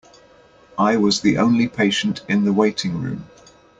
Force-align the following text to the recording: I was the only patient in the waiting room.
I 0.79 0.97
was 0.97 1.21
the 1.21 1.37
only 1.37 1.67
patient 1.67 2.21
in 2.27 2.43
the 2.43 2.53
waiting 2.53 3.03
room. 3.03 3.29